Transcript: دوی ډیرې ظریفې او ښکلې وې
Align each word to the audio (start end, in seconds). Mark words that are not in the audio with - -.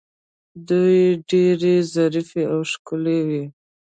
دوی 0.69 0.99
ډیرې 1.29 1.75
ظریفې 1.93 2.43
او 2.53 2.59
ښکلې 2.71 3.19
وې 3.27 3.43